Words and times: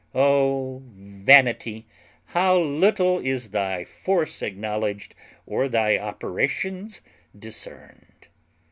O 0.15 0.81
Vanity! 0.87 1.85
how 2.25 2.57
little 2.57 3.19
is 3.19 3.49
thy 3.49 3.85
force 3.85 4.41
acknowledged, 4.41 5.13
or 5.45 5.69
thy 5.69 5.95
operations 5.95 7.01
discerned! 7.37 8.25